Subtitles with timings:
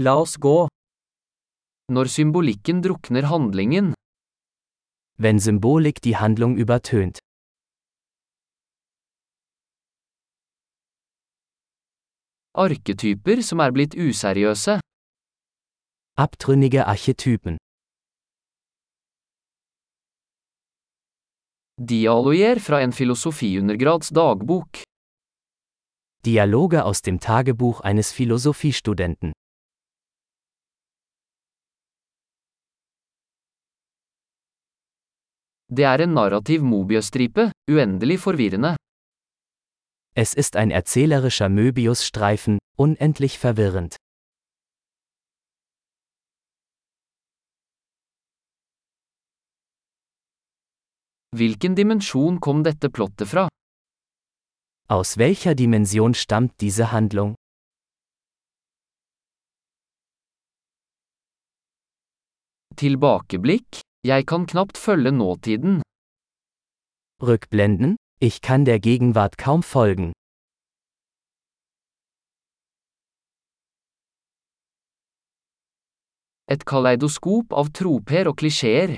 [0.00, 0.68] La oss gå.
[1.90, 3.94] Når symbolikken drukner handlingen,
[5.18, 7.18] Wenn Symbolik die Handlung übertönt.
[12.54, 14.78] arketyper som er blitt useriøse,
[16.16, 17.56] Abtrünnige Archetypen.
[21.78, 24.82] dialoger fra en filosofiundergrads dagbok,
[26.24, 29.32] Dialoge aus dem Tagebuch eines Philosophiestudenten.
[35.68, 38.76] Det er en narrativ mobiøstripe, uendelig forvirrende.
[40.14, 43.96] Es ist ein erzählerischer Möbiusstreifen, unendlich verwirrend.
[51.36, 53.48] Hvilken dimensjon kom dette plottet fra?
[54.88, 57.34] Aus welcher Dimension stammt diese Handlung?
[62.74, 65.82] Tilbakeblikk, jeg kan knapt følge nåtiden.
[67.22, 67.96] Rückblenden?
[68.20, 70.12] Ich kann der Gegenwart kaum folgen.
[76.50, 78.96] Et kaleidoskop av troper og klisjeer.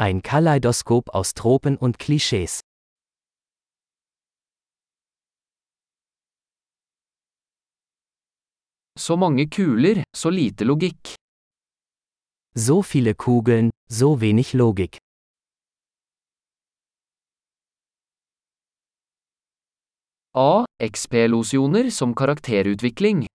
[0.00, 2.60] Ein Kaleidoskop aus Tropen und Klischees.
[8.98, 11.19] Så mange kuler, så lite logikk.
[12.56, 14.98] So viele Kugeln, so wenig Logik.
[20.34, 20.64] A.
[20.82, 23.26] XP-losjoner som karakterutvikling.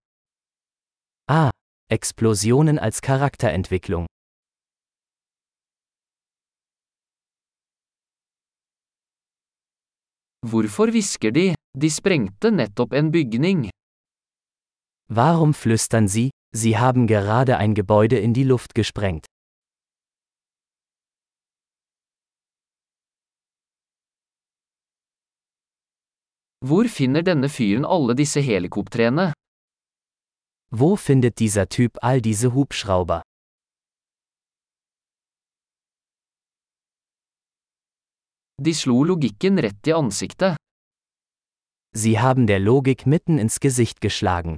[1.29, 1.49] Ah,
[1.89, 4.05] Explosionen als Charakterentwicklung.
[10.45, 11.53] Hvorfor hvisker de?
[11.77, 13.69] De sprengte nettopp en bygning.
[15.09, 19.25] Warum flüstern Sie, Sie haben gerade ein Gebäude in die Luft gesprengt?
[26.61, 29.33] Hvor finner denne fyren alle disse helikoptrene?
[30.71, 33.21] Wo findet dieser Typ all diese Hubschrauber?
[38.61, 40.55] De slo logikken rett i ansiktet.
[41.93, 44.55] Sie haben der Logik mitten ins Gesicht geschlagen.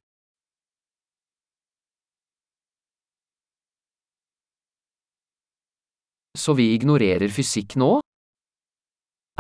[6.38, 8.00] Så vi ignorerer fysikk nå?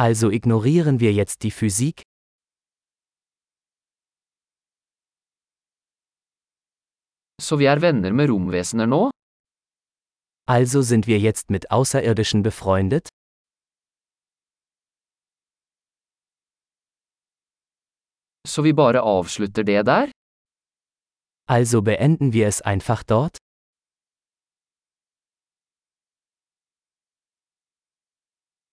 [0.05, 2.01] Also ignorieren wir jetzt die Physik?
[7.41, 9.03] Så vi er venner med romvesener nå?
[10.49, 13.09] Also sind wir jetzt mit Außerirdischen befreundet?
[18.47, 20.11] Så vi bare avslutter det der?
[21.47, 23.37] Also beenden wir es einfach dort?